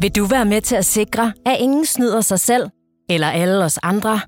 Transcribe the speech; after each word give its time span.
Vil 0.00 0.16
du 0.16 0.24
være 0.24 0.44
med 0.44 0.60
til 0.60 0.76
at 0.76 0.84
sikre, 0.84 1.32
at 1.46 1.56
ingen 1.60 1.86
snyder 1.86 2.20
sig 2.20 2.40
selv 2.40 2.68
eller 3.10 3.30
alle 3.30 3.64
os 3.64 3.78
andre? 3.82 4.20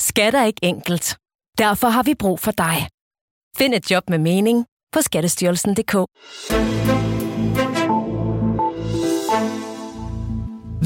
Skat 0.00 0.34
er 0.34 0.44
ikke 0.44 0.60
enkelt. 0.62 1.16
Derfor 1.58 1.88
har 1.88 2.02
vi 2.02 2.14
brug 2.14 2.40
for 2.40 2.50
dig. 2.50 2.88
Find 3.58 3.74
et 3.74 3.90
job 3.90 4.02
med 4.10 4.18
mening 4.18 4.66
på 4.92 5.02
skattestyrelsen.dk. 5.02 5.94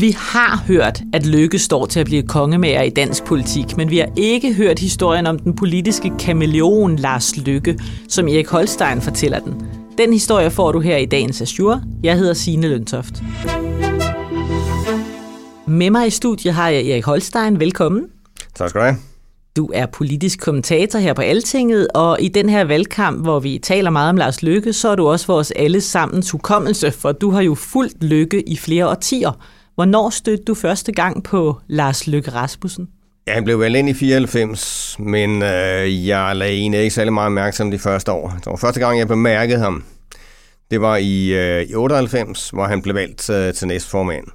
Vi 0.00 0.10
har 0.10 0.64
hørt, 0.66 1.02
at 1.12 1.26
Lykke 1.26 1.58
står 1.58 1.86
til 1.86 2.00
at 2.00 2.06
blive 2.06 2.22
kongemager 2.22 2.82
i 2.82 2.90
dansk 2.90 3.24
politik, 3.24 3.76
men 3.76 3.90
vi 3.90 3.98
har 3.98 4.12
ikke 4.16 4.54
hørt 4.54 4.78
historien 4.78 5.26
om 5.26 5.38
den 5.38 5.56
politiske 5.56 6.12
kameleon 6.18 6.96
Lars 6.96 7.36
Lykke, 7.36 7.78
som 8.08 8.28
Erik 8.28 8.48
Holstein 8.48 9.00
fortæller 9.00 9.38
den. 9.38 9.66
Den 9.98 10.12
historie 10.12 10.50
får 10.50 10.72
du 10.72 10.80
her 10.80 10.96
i 10.96 11.06
dagens 11.06 11.42
Azure. 11.42 11.82
Jeg 12.02 12.18
hedder 12.18 12.34
Signe 12.34 12.68
Løntoft. 12.68 13.22
Med 15.68 15.90
mig 15.90 16.06
i 16.06 16.10
studiet 16.10 16.54
har 16.54 16.68
jeg 16.68 16.86
Erik 16.86 17.04
Holstein. 17.04 17.60
Velkommen. 17.60 18.06
Tak 18.54 18.68
skal 18.68 18.80
du 18.80 18.84
have. 18.84 18.96
Du 19.56 19.70
er 19.74 19.86
politisk 19.86 20.40
kommentator 20.40 20.98
her 20.98 21.12
på 21.12 21.23
Altinget, 21.23 21.88
og 21.95 22.20
i 22.20 22.28
den 22.28 22.48
her 22.48 22.64
valgkamp, 22.64 23.23
hvor 23.23 23.40
vi 23.40 23.58
taler 23.62 23.90
meget 23.90 24.08
om 24.08 24.16
Lars 24.16 24.42
Lykke, 24.42 24.73
så 24.73 24.88
er 24.88 24.95
du 24.95 25.08
også 25.08 25.26
vores 25.26 25.50
alle 25.50 25.80
sammens 25.80 26.30
hukommelse, 26.30 26.90
for 26.90 27.12
du 27.12 27.30
har 27.30 27.42
jo 27.42 27.54
fulgt 27.54 28.04
Lykke 28.04 28.48
i 28.48 28.56
flere 28.56 28.88
årtier. 28.88 29.40
Hvornår 29.74 30.10
stødte 30.10 30.45
du 30.45 30.54
første 30.54 30.92
gang 30.92 31.24
på 31.24 31.60
Lars 31.66 32.06
Lykke 32.06 32.30
Rasmussen? 32.30 32.88
Ja, 33.26 33.34
han 33.34 33.45
blev 33.45 33.60
valgt 33.60 33.78
ind 33.78 33.88
i 33.88 33.95
94, 33.95 34.96
men 34.98 35.42
øh, 35.42 36.06
jeg 36.06 36.36
lagde 36.36 36.54
egentlig 36.54 36.80
ikke 36.80 36.95
særlig 36.95 37.12
meget 37.12 37.26
opmærksom 37.26 37.70
de 37.70 37.78
første 37.78 38.12
år. 38.12 38.28
Det 38.36 38.46
var 38.46 38.56
første 38.56 38.80
gang, 38.80 38.98
jeg 38.98 39.08
bemærkede 39.08 39.58
ham. 39.58 39.84
Det 40.70 40.80
var 40.80 40.96
i, 40.96 41.28
øh, 41.28 41.62
i 41.62 41.74
98, 41.74 42.51
hvor 42.51 42.64
han 42.64 42.82
blev 42.82 42.95
valgt 42.95 43.30
øh, 43.30 43.54
til 43.54 43.68
næstformand 43.68 44.26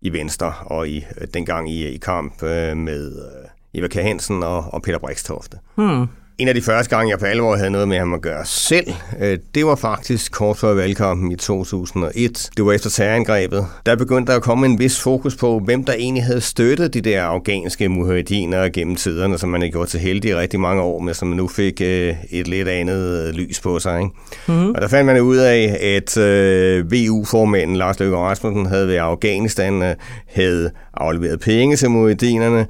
i 0.00 0.12
Venstre, 0.12 0.54
og 0.60 0.88
i 0.88 1.04
øh, 1.20 1.28
dengang 1.34 1.70
i, 1.70 1.86
i 1.86 1.96
kamp 1.96 2.42
øh, 2.42 2.76
med 2.76 3.16
øh, 3.16 3.48
Eva 3.74 3.88
K. 3.88 3.94
Hansen 3.94 4.42
og, 4.42 4.64
og 4.72 4.82
Peter 4.82 4.98
Brikstofte. 4.98 5.58
Hmm. 5.74 6.06
En 6.38 6.48
af 6.48 6.54
de 6.54 6.62
første 6.62 6.96
gange, 6.96 7.10
jeg 7.10 7.18
på 7.18 7.24
alvor 7.24 7.56
havde 7.56 7.70
noget 7.70 7.88
med 7.88 7.98
ham 7.98 8.14
at 8.14 8.22
gøre 8.22 8.44
selv, 8.46 8.92
øh, 9.20 9.38
det 9.54 9.66
var 9.66 9.76
faktisk 9.76 10.32
kort 10.32 10.56
før 10.56 10.74
valgkampen 10.74 11.32
i 11.32 11.36
2001. 11.36 12.50
Det 12.56 12.64
var 12.64 12.72
efter 12.72 12.90
terrorangrebet. 12.90 13.66
Der 13.86 13.96
begyndte 13.96 14.32
der 14.32 14.36
at 14.36 14.42
komme 14.42 14.66
en 14.66 14.78
vis 14.78 15.00
fokus 15.00 15.36
på, 15.36 15.58
hvem 15.58 15.84
der 15.84 15.92
egentlig 15.92 16.24
havde 16.24 16.40
støttet 16.40 16.94
de 16.94 17.00
der 17.00 17.22
afghanske 17.22 17.88
mujahediner 17.88 18.68
gennem 18.68 18.96
tiderne, 18.96 19.38
som 19.38 19.48
man 19.48 19.60
havde 19.60 19.72
gjort 19.72 19.88
til 19.88 20.00
heldig 20.00 20.30
i 20.30 20.34
rigtig 20.34 20.60
mange 20.60 20.82
år, 20.82 20.98
men 20.98 21.14
som 21.14 21.28
nu 21.28 21.48
fik 21.48 21.80
øh, 21.80 22.14
et 22.30 22.48
lidt 22.48 22.68
andet 22.68 23.34
lys 23.34 23.60
på 23.60 23.78
sig. 23.78 24.00
Ikke? 24.00 24.12
Mm. 24.48 24.70
Og 24.70 24.80
der 24.80 24.88
fandt 24.88 25.06
man 25.06 25.20
ud 25.20 25.36
af, 25.36 25.78
at 25.96 26.16
øh, 26.16 26.92
VU-formanden 26.92 27.76
Lars 27.76 28.00
Løkke 28.00 28.16
Rasmussen 28.16 28.66
havde 28.66 28.86
været 28.86 28.96
i 28.96 28.98
Afghanistan, 28.98 29.94
havde 30.26 30.70
afleveret 30.94 31.40
penge 31.40 31.76
til 31.76 31.90
mujahedinerne, 31.90 32.66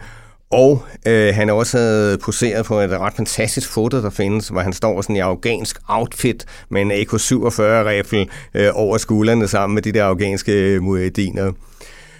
og 0.51 0.83
øh, 1.07 1.35
han 1.35 1.51
også 1.51 1.79
havde 1.79 2.19
poseret 2.19 2.67
på 2.67 2.81
et 2.81 2.91
ret 2.91 3.15
fantastisk 3.17 3.71
foto, 3.71 4.03
der 4.03 4.11
findes, 4.11 4.49
hvor 4.49 4.61
han 4.61 4.73
står 4.73 5.03
sådan 5.03 5.17
i 5.17 5.19
afghansk 5.19 5.79
outfit 5.89 6.45
med 6.71 6.83
en 6.83 6.93
AK-47-rifle 6.93 8.27
øh, 8.55 8.71
over 8.75 8.99
skuldrene 8.99 9.49
sammen 9.49 9.75
med 9.75 9.83
de 9.83 9.93
der 9.93 10.05
afghanske 10.05 10.79
mueddiner. 10.83 11.53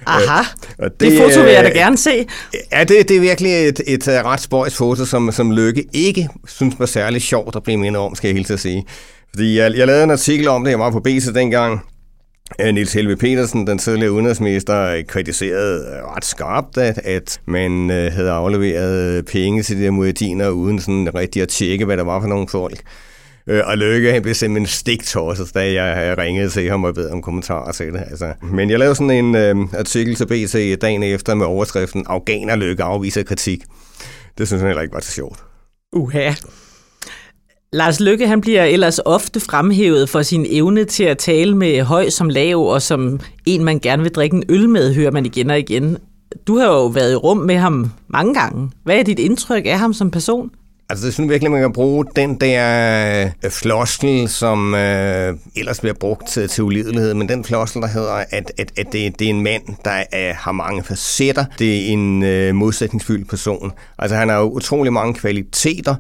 Aha, 0.07 0.43
og 0.79 0.91
det, 0.91 1.01
det 1.01 1.19
foto 1.19 1.41
vil 1.41 1.53
jeg 1.53 1.65
da 1.65 1.69
gerne 1.69 1.97
se. 1.97 2.27
Ja, 2.73 2.85
det, 2.85 3.09
det 3.09 3.17
er 3.17 3.21
virkelig 3.21 3.69
et, 3.69 3.81
et, 3.87 4.09
et 4.09 4.25
ret 4.25 4.41
spøjs 4.41 4.77
foto, 4.77 5.05
som, 5.05 5.33
som 5.33 5.53
Lykke 5.53 5.85
ikke 5.93 6.29
synes 6.47 6.75
var 6.79 6.87
særlig 6.87 7.23
sjovt 7.23 7.57
at 7.57 7.63
blive 7.63 7.77
mindet 7.79 8.03
om, 8.03 8.15
skal 8.15 8.29
jeg 8.29 8.35
helt 8.35 8.47
til 8.47 8.59
sige. 8.59 8.85
Fordi 9.35 9.59
jeg, 9.59 9.77
jeg 9.77 9.87
lavede 9.87 10.05
en 10.05 10.11
artikel 10.11 10.49
om 10.49 10.65
det, 10.65 10.71
jeg 10.71 10.79
var 10.79 10.91
på 10.91 11.01
BC 11.01 11.27
dengang, 11.35 11.73
Øh, 11.75 11.98
Øh, 12.61 12.75
Nils 12.75 12.93
Helve 12.93 13.17
Petersen, 13.17 13.67
den 13.67 13.79
tidligere 13.79 14.13
udenrigsminister, 14.13 14.81
øh, 14.81 15.05
kritiserede 15.05 16.03
ret 16.17 16.25
skarpt, 16.25 16.79
at, 16.79 16.99
at 16.99 17.41
man 17.47 17.91
øh, 17.91 18.13
havde 18.13 18.31
afleveret 18.31 19.17
øh, 19.17 19.23
penge 19.23 19.63
til 19.63 19.79
de 19.79 19.85
der 19.85 19.91
muadiner, 19.91 20.49
uden 20.49 20.81
sådan 20.81 21.15
rigtig 21.15 21.43
at 21.43 21.49
tjekke, 21.49 21.85
hvad 21.85 21.97
der 21.97 22.05
var 22.05 22.21
for 22.21 22.29
nogle 22.29 22.49
folk. 22.49 22.81
Øh, 23.47 23.63
og 23.65 23.79
Løkke, 23.79 24.13
han 24.13 24.23
blev 24.23 24.35
simpelthen 24.35 24.67
stigtosset, 24.67 25.55
da 25.55 25.73
jeg 25.73 26.19
ringede 26.19 26.49
til 26.49 26.71
ham 26.71 26.85
og 26.85 26.95
bad 26.95 27.11
om 27.11 27.23
kommentarer 27.23 27.73
til 27.73 27.93
det. 27.93 28.03
Altså. 28.11 28.33
Men 28.43 28.71
jeg 28.71 28.79
lavede 28.79 28.95
sådan 28.95 29.25
en 29.25 29.35
øh, 29.35 29.57
artikel 29.79 30.15
til 30.15 30.27
BC 30.27 30.79
dagen 30.79 31.03
efter 31.03 31.35
med 31.35 31.47
overskriften 31.47 32.05
Afghaner 32.07 32.57
Løkke 32.57 32.83
afviser 32.83 33.23
kritik. 33.23 33.63
Det 34.39 34.47
synes 34.47 34.61
jeg 34.61 34.69
heller 34.69 34.83
ikke 34.83 34.95
var 34.95 35.01
så 35.01 35.13
sjovt. 35.13 35.39
Uha. 35.93 36.33
Lars 37.73 38.01
Lykke 38.01 38.29
han 38.29 38.41
bliver 38.41 38.65
ellers 38.65 38.99
ofte 38.99 39.41
fremhævet 39.41 40.09
for 40.09 40.23
sin 40.23 40.47
evne 40.51 40.85
til 40.85 41.05
at 41.05 41.19
tale 41.19 41.57
med 41.57 41.83
høj 41.83 42.09
som 42.11 42.29
lav, 42.29 42.59
og 42.59 42.83
som 42.83 43.21
en, 43.47 43.65
man 43.65 43.79
gerne 43.79 44.03
vil 44.03 44.13
drikke 44.13 44.37
en 44.37 44.45
øl 44.49 44.69
med, 44.69 44.95
hører 44.95 45.11
man 45.11 45.27
igen 45.27 45.51
og 45.51 45.59
igen. 45.59 45.99
Du 46.47 46.59
har 46.59 46.67
jo 46.67 46.87
været 46.87 47.13
i 47.13 47.17
rum 47.17 47.37
med 47.37 47.57
ham 47.57 47.91
mange 48.09 48.35
gange. 48.35 48.71
Hvad 48.85 48.99
er 48.99 49.03
dit 49.03 49.19
indtryk 49.19 49.67
af 49.67 49.79
ham 49.79 49.93
som 49.93 50.11
person? 50.11 50.51
Altså, 50.91 51.07
det 51.07 51.15
synes 51.15 51.31
virkelig, 51.31 51.51
man 51.51 51.61
kan 51.61 51.73
bruge 51.73 52.05
den 52.17 52.41
der 52.41 53.27
øh, 53.45 53.51
floskel, 53.51 54.29
som 54.29 54.75
øh, 54.75 55.35
ellers 55.57 55.81
bliver 55.81 55.95
brugt 56.01 56.29
til, 56.29 56.49
til 56.49 56.65
ulidelighed, 56.65 57.15
men 57.15 57.29
den 57.29 57.45
floskel, 57.45 57.83
der 57.83 57.89
hedder, 57.89 58.13
at, 58.13 58.53
at, 58.59 58.73
at 58.79 58.87
det, 58.93 59.19
det 59.19 59.25
er 59.25 59.31
en 59.31 59.43
mand, 59.43 59.63
der 59.85 60.05
er, 60.13 60.33
har 60.35 60.53
mange 60.53 60.85
facetter. 60.85 61.45
Det 61.59 61.77
er 61.77 61.93
en 61.93 62.23
øh, 62.23 62.55
modsætningsfyldt 62.55 63.29
person. 63.29 63.73
Altså, 63.99 64.17
han 64.17 64.29
har 64.29 64.39
jo 64.39 64.51
utrolig 64.51 64.93
mange 64.93 65.15
kvaliteter, 65.15 65.95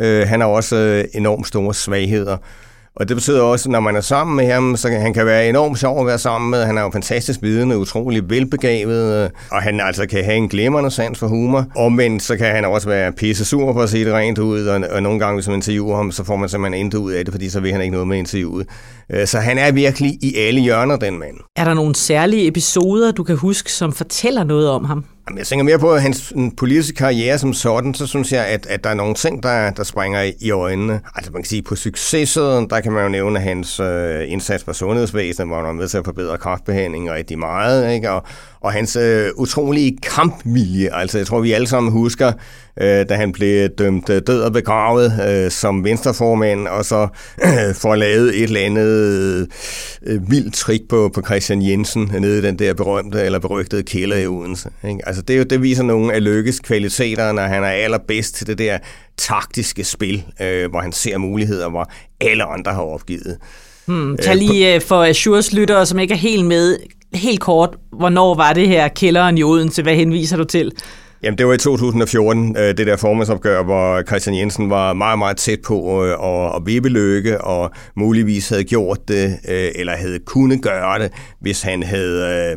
Øh, 0.00 0.28
han 0.28 0.40
har 0.40 0.48
også 0.48 0.76
øh, 0.76 1.04
enormt 1.14 1.46
store 1.46 1.74
svagheder. 1.74 2.36
Og 2.96 3.08
det 3.08 3.16
betyder 3.16 3.42
også, 3.42 3.68
at 3.68 3.72
når 3.72 3.80
man 3.80 3.96
er 3.96 4.00
sammen 4.00 4.36
med 4.36 4.52
ham, 4.52 4.76
så 4.76 4.88
kan 4.88 5.00
han 5.00 5.14
kan 5.14 5.26
være 5.26 5.48
enormt 5.48 5.78
sjov 5.78 6.00
at 6.00 6.06
være 6.06 6.18
sammen 6.18 6.50
med. 6.50 6.64
Han 6.64 6.78
er 6.78 6.82
jo 6.82 6.90
fantastisk 6.90 7.42
vidende, 7.42 7.78
utrolig 7.78 8.30
velbegavet, 8.30 9.24
øh, 9.24 9.30
og 9.50 9.62
han 9.62 9.80
altså 9.80 10.06
kan 10.06 10.24
have 10.24 10.36
en 10.36 10.48
glimrende 10.48 10.90
sans 10.90 11.18
for 11.18 11.26
humor. 11.26 11.66
Omvendt 11.76 12.22
så 12.22 12.36
kan 12.36 12.46
han 12.46 12.64
også 12.64 12.88
være 12.88 13.12
pisse 13.12 13.44
sur 13.44 13.72
for 13.72 13.82
at 13.82 13.90
se 13.90 14.04
det 14.04 14.12
rent 14.12 14.38
ud, 14.38 14.66
og, 14.66 14.82
og 14.90 15.02
nogle 15.02 15.18
gange, 15.18 15.34
hvis 15.36 15.46
man 15.46 15.56
interviewer 15.56 15.96
ham, 15.96 16.12
så 16.12 16.24
får 16.24 16.36
man 16.36 16.48
simpelthen 16.48 16.80
intet 16.84 16.98
ud 16.98 17.12
af 17.12 17.24
det, 17.24 17.34
fordi 17.34 17.48
så 17.48 17.60
vil 17.60 17.72
han 17.72 17.80
ikke 17.80 17.92
noget 17.92 18.08
med 18.08 18.18
interviewet. 18.18 18.66
Øh, 19.10 19.26
så 19.26 19.38
han 19.38 19.58
er 19.58 19.72
virkelig 19.72 20.18
i 20.22 20.36
alle 20.36 20.60
hjørner, 20.60 20.96
den 20.96 21.18
mand. 21.18 21.36
Er 21.56 21.64
der 21.64 21.74
nogle 21.74 21.94
særlige 21.94 22.46
episoder, 22.48 23.12
du 23.12 23.24
kan 23.24 23.36
huske, 23.36 23.72
som 23.72 23.92
fortæller 23.92 24.44
noget 24.44 24.70
om 24.70 24.84
ham? 24.84 25.04
Jamen, 25.32 25.38
jeg 25.38 25.46
tænker 25.46 25.64
mere 25.64 25.78
på 25.78 25.96
hans 25.96 26.32
politiske 26.56 26.96
karriere 26.96 27.38
som 27.38 27.52
sådan, 27.52 27.94
så 27.94 28.06
synes 28.06 28.32
jeg, 28.32 28.46
at, 28.46 28.66
at 28.66 28.84
der 28.84 28.90
er 28.90 28.94
nogle 28.94 29.14
ting, 29.14 29.42
der, 29.42 29.70
der 29.70 29.82
springer 29.82 30.30
i 30.40 30.50
øjnene. 30.50 31.00
Altså 31.14 31.32
man 31.32 31.42
kan 31.42 31.48
sige, 31.48 31.62
på 31.62 31.76
successiden, 31.76 32.70
der 32.70 32.80
kan 32.80 32.92
man 32.92 33.02
jo 33.02 33.08
nævne 33.08 33.40
hans 33.40 33.80
øh, 33.80 34.32
indsats 34.32 34.64
på 34.64 34.72
sundhedsvæsenet, 34.72 35.48
hvor 35.48 35.56
han 35.56 35.64
var 35.64 35.72
med 35.72 35.88
til 35.88 35.98
at 35.98 36.04
forbedre 36.04 36.38
kraftbehandling 36.38 37.10
rigtig 37.10 37.38
meget, 37.38 37.94
ikke? 37.94 38.10
Og, 38.10 38.22
og 38.60 38.72
hans 38.72 38.96
øh, 38.96 39.30
utrolige 39.36 39.98
kampvilje. 40.02 40.88
Altså 40.92 41.18
jeg 41.18 41.26
tror, 41.26 41.40
vi 41.40 41.52
alle 41.52 41.66
sammen 41.66 41.92
husker, 41.92 42.32
øh, 42.80 43.08
da 43.08 43.14
han 43.14 43.32
blev 43.32 43.68
dømt 43.68 44.10
øh, 44.10 44.22
død 44.26 44.40
og 44.40 44.52
begravet 44.52 45.12
øh, 45.28 45.50
som 45.50 45.84
venstreformand, 45.84 46.68
og 46.68 46.84
så 46.84 47.08
øh, 47.44 47.74
får 47.82 47.94
lavet 47.94 48.28
et 48.28 48.42
eller 48.42 48.60
andet 48.60 49.48
øh, 50.06 50.30
vildt 50.30 50.54
trick 50.54 50.88
på, 50.88 51.10
på 51.14 51.22
Christian 51.22 51.62
Jensen 51.62 52.10
nede 52.18 52.38
i 52.38 52.42
den 52.42 52.58
der 52.58 52.74
berømte 52.74 53.22
eller 53.22 53.38
berygtede 53.38 53.82
kælder 53.82 54.16
i 54.16 54.26
Odense. 54.26 54.70
Ikke? 54.88 55.00
Altså 55.06 55.22
det, 55.22 55.50
det 55.50 55.62
viser 55.62 55.82
nogle 55.82 56.14
af 56.14 56.24
Lykkes 56.24 56.60
kvaliteter, 56.60 57.32
når 57.32 57.42
han 57.42 57.64
er 57.64 57.68
allerbedst 57.68 58.34
til 58.34 58.46
det 58.46 58.58
der 58.58 58.78
taktiske 59.16 59.84
spil, 59.84 60.24
øh, 60.40 60.70
hvor 60.70 60.80
han 60.80 60.92
ser 60.92 61.18
muligheder, 61.18 61.70
hvor 61.70 61.90
alle 62.20 62.44
andre 62.44 62.72
har 62.72 62.82
opgivet. 62.82 63.38
Hmm, 63.86 64.16
tag 64.16 64.36
lige 64.36 64.74
øh, 64.74 64.80
for 64.80 65.04
Azures 65.04 65.52
lyttere, 65.52 65.86
som 65.86 65.98
ikke 65.98 66.14
er 66.14 66.18
helt 66.18 66.46
med, 66.46 66.76
helt 67.14 67.40
kort, 67.40 67.76
hvornår 67.92 68.34
var 68.34 68.52
det 68.52 68.68
her 68.68 68.88
kælderen 68.88 69.38
i 69.38 69.42
Odense? 69.42 69.82
Hvad 69.82 69.94
henviser 69.94 70.36
du 70.36 70.44
til? 70.44 70.72
Jamen, 71.22 71.38
det 71.38 71.46
var 71.46 71.52
i 71.52 71.58
2014, 71.58 72.56
øh, 72.56 72.62
det 72.62 72.86
der 72.86 72.96
formandsopgør, 72.96 73.62
hvor 73.62 74.02
Christian 74.02 74.36
Jensen 74.36 74.70
var 74.70 74.92
meget, 74.92 75.18
meget 75.18 75.36
tæt 75.36 75.58
på 75.66 76.04
øh, 76.04 76.10
at, 76.24 76.56
at 76.56 76.62
vippe 76.66 77.40
og 77.40 77.70
muligvis 77.96 78.48
havde 78.48 78.64
gjort 78.64 78.98
det, 79.08 79.38
øh, 79.48 79.70
eller 79.74 79.92
havde 79.92 80.18
kunne 80.26 80.58
gøre 80.62 80.98
det, 80.98 81.12
hvis 81.40 81.62
han 81.62 81.82
havde 81.82 82.56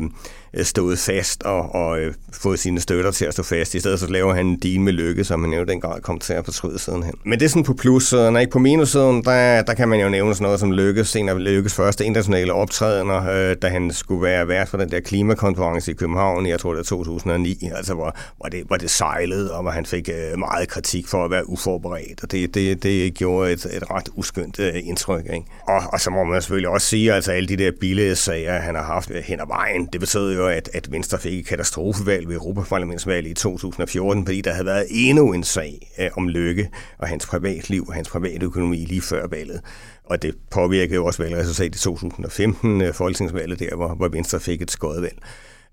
Øh, 0.56 0.64
stået 0.64 0.98
fast 0.98 1.42
og, 1.42 1.74
og 1.74 2.00
øh, 2.00 2.14
fået 2.32 2.58
sine 2.58 2.80
støtter 2.80 3.10
til 3.10 3.24
at 3.24 3.32
stå 3.32 3.42
fast. 3.42 3.74
I 3.74 3.80
stedet 3.80 4.00
så 4.00 4.06
laver 4.06 4.34
han 4.34 4.46
en 4.46 4.58
deal 4.62 4.80
med 4.80 4.92
Lykke, 4.92 5.24
som 5.24 5.44
han 5.44 5.52
jo 5.52 5.64
den 5.64 5.80
grad 5.80 6.00
kom 6.00 6.18
til 6.18 6.32
at 6.32 6.44
fortryde 6.44 6.78
siden 6.78 7.02
hen. 7.02 7.14
Men 7.24 7.38
det 7.38 7.44
er 7.44 7.48
sådan 7.48 7.64
på 7.64 7.74
plussiden. 7.74 8.36
Ikke? 8.36 8.52
På 8.52 8.58
minussiden, 8.58 9.24
der, 9.24 9.62
der 9.62 9.74
kan 9.74 9.88
man 9.88 10.00
jo 10.00 10.08
nævne 10.08 10.34
sådan 10.34 10.44
noget 10.44 10.60
som 10.60 10.72
Lykkes, 10.72 11.16
en 11.16 11.28
af 11.28 11.44
Lykkes 11.44 11.74
første 11.74 12.04
internationale 12.04 12.52
optrædener, 12.52 13.50
øh, 13.50 13.56
da 13.62 13.68
han 13.68 13.90
skulle 13.90 14.22
være 14.22 14.48
vært 14.48 14.68
for 14.68 14.78
den 14.78 14.90
der 14.90 15.00
klimakonference 15.00 15.90
i 15.90 15.94
København, 15.94 16.46
jeg 16.46 16.60
tror 16.60 16.72
det 16.72 16.78
er 16.78 16.84
2009, 16.84 17.70
altså 17.76 17.94
hvor, 17.94 18.16
hvor, 18.36 18.48
det, 18.48 18.64
hvor 18.66 18.76
det 18.76 18.90
sejlede, 18.90 19.54
og 19.54 19.62
hvor 19.62 19.70
han 19.70 19.86
fik 19.86 20.08
øh, 20.08 20.38
meget 20.38 20.68
kritik 20.68 21.08
for 21.08 21.24
at 21.24 21.30
være 21.30 21.48
uforberedt, 21.48 22.22
og 22.22 22.32
det, 22.32 22.54
det, 22.54 22.82
det 22.82 23.14
gjorde 23.14 23.52
et, 23.52 23.64
et 23.64 23.90
ret 23.90 24.08
uskyndt 24.14 24.60
øh, 24.60 24.72
indtryk. 24.84 25.24
Ikke? 25.24 25.46
Og, 25.68 25.82
og 25.92 26.00
så 26.00 26.10
må 26.10 26.24
man 26.24 26.42
selvfølgelig 26.42 26.68
også 26.68 26.86
sige, 26.86 27.12
altså 27.12 27.32
alle 27.32 27.48
de 27.48 27.56
der 27.56 27.70
billedsager, 27.80 28.60
han 28.60 28.74
har 28.74 28.82
haft 28.82 29.10
hen 29.24 29.40
ad 29.40 29.46
vejen, 29.46 29.88
det 29.92 30.00
betød 30.00 30.36
jo, 30.36 30.45
at, 30.48 30.70
at 30.72 30.92
Venstre 30.92 31.18
fik 31.18 31.38
et 31.38 31.46
katastrofevalg 31.46 32.28
ved 32.28 32.34
Europaparlamentsvalget 32.34 33.30
i 33.30 33.34
2014, 33.34 34.26
fordi 34.26 34.40
der 34.40 34.52
havde 34.52 34.66
været 34.66 34.86
endnu 34.90 35.32
en 35.32 35.44
sag 35.44 35.92
øh, 35.98 36.10
om 36.16 36.28
Lykke 36.28 36.70
og 36.98 37.08
hans 37.08 37.26
privatliv 37.26 37.84
og 37.88 37.94
hans 37.94 38.08
private 38.08 38.46
økonomi 38.46 38.76
lige 38.76 39.00
før 39.00 39.26
valget. 39.26 39.60
Og 40.04 40.22
det 40.22 40.34
påvirkede 40.50 40.94
jo 40.94 41.04
også 41.04 41.22
valgresultatet 41.22 41.76
i 41.76 41.78
2015, 41.78 42.80
øh, 42.80 42.88
eh, 42.88 42.94
folketingsvalget 42.94 43.58
der, 43.58 43.76
hvor, 43.76 43.94
hvor 43.94 44.08
Venstre 44.08 44.40
fik 44.40 44.62
et 44.62 44.70
skåret 44.70 45.02
valg. 45.02 45.18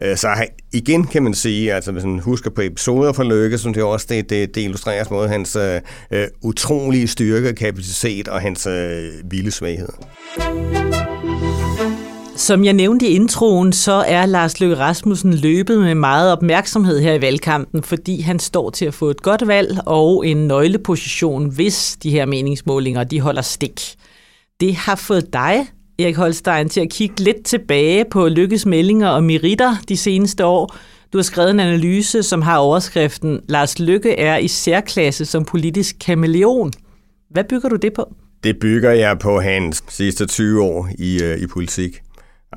Eh, 0.02 0.18
så 0.18 0.48
igen 0.74 1.08
kan 1.08 1.24
man 1.24 1.34
sige, 1.34 1.74
altså 1.74 1.92
hvis 1.92 2.04
man 2.04 2.20
husker 2.20 2.50
på 2.50 2.62
episoder 2.62 3.14
fra 3.14 3.24
Løkke, 3.24 3.58
som 3.58 3.74
det 3.74 3.84
også 3.84 4.06
det, 4.10 4.30
det, 4.30 4.56
det 4.56 4.62
illustrerer 4.62 5.06
måde 5.12 5.30
hans 5.30 5.56
øh, 5.56 6.28
utrolige 6.42 7.08
styrke, 7.08 7.54
kapacitet 7.54 8.28
og 8.28 8.42
hans 8.42 8.68
øh, 8.68 9.12
vilde 9.32 9.52
svaghed. 9.52 9.90
Som 12.36 12.66
jeg 12.66 12.74
nævnte 12.74 13.08
i 13.08 13.16
introen, 13.16 13.74
så 13.74 13.92
er 13.92 14.26
Lars 14.26 14.60
Løkke 14.60 14.78
Rasmussen 14.78 15.34
løbet 15.34 15.80
med 15.80 15.96
meget 15.96 16.32
opmærksomhed 16.32 17.00
her 17.00 17.14
i 17.14 17.22
valgkampen, 17.22 17.84
fordi 17.84 18.22
han 18.22 18.40
står 18.40 18.70
til 18.70 18.86
at 18.86 18.94
få 18.94 19.10
et 19.10 19.22
godt 19.22 19.48
valg 19.48 19.80
og 19.86 20.28
en 20.28 20.48
nøgleposition, 20.48 21.50
hvis 21.56 21.98
de 22.04 22.10
her 22.10 22.26
meningsmålinger 22.26 23.04
de 23.04 23.22
holder 23.22 23.42
stik. 23.42 23.82
Det 24.60 24.76
har 24.76 24.96
fået 24.96 25.34
dig, 25.34 25.68
Erik 26.00 26.16
Holstein, 26.16 26.70
til 26.70 26.82
at 26.82 26.90
kigge 26.90 27.20
lidt 27.20 27.46
tilbage 27.46 28.06
på 28.12 28.28
Lykkes 28.28 28.66
meldinger 28.66 29.08
og 29.08 29.24
meritter 29.24 29.76
de 29.90 29.98
seneste 29.98 30.46
år. 30.46 30.76
Du 31.14 31.18
har 31.18 31.24
skrevet 31.24 31.52
en 31.52 31.60
analyse, 31.60 32.24
som 32.24 32.42
har 32.42 32.58
overskriften 32.58 33.40
Lars 33.50 33.80
Lykke 33.80 34.20
er 34.20 34.38
i 34.38 34.48
særklasse 34.48 35.26
som 35.26 35.46
politisk 35.46 35.96
kameleon. 36.06 36.72
Hvad 37.30 37.44
bygger 37.44 37.70
du 37.70 37.76
det 37.76 37.94
på? 37.94 38.14
Det 38.44 38.60
bygger 38.60 38.92
jeg 38.92 39.20
på 39.20 39.40
hans 39.40 39.84
sidste 39.90 40.26
20 40.26 40.62
år 40.62 40.90
i, 41.00 41.24
øh, 41.24 41.38
i 41.38 41.48
politik. 41.48 42.02